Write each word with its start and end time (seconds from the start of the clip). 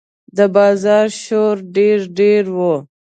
د 0.37 0.39
بازار 0.55 1.07
شور 1.23 1.55
ډېر 1.75 1.99
ډېر 2.19 2.43
و. 2.55 2.57